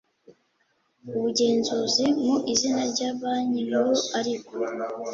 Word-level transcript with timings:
ubugenzuzi 1.17 2.05
mu 2.25 2.35
izina 2.51 2.81
rya 2.91 3.09
banki 3.19 3.61
nkuru 3.67 3.93
ariko 4.19 4.51